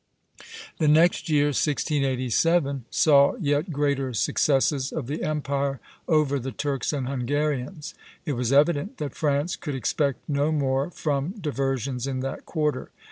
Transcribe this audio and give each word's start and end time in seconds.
The 0.79 0.87
next 0.87 1.29
year, 1.29 1.49
1687, 1.49 2.85
saw 2.89 3.35
yet 3.39 3.71
greater 3.71 4.15
successes 4.15 4.91
of 4.91 5.05
the 5.05 5.21
Empire 5.21 5.79
over 6.07 6.39
the 6.39 6.51
Turks 6.51 6.91
and 6.91 7.07
Hungarians. 7.07 7.93
It 8.25 8.33
was 8.33 8.51
evident 8.51 8.97
that 8.97 9.13
France 9.13 9.55
could 9.55 9.75
expect 9.75 10.27
no 10.27 10.51
more 10.51 10.89
from 10.89 11.33
diversions 11.39 12.07
in 12.07 12.21
that 12.21 12.47
quarter. 12.47 12.89